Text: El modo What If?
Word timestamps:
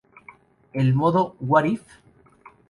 El 0.73 0.95
modo 0.95 1.35
What 1.37 1.65
If? 1.65 1.83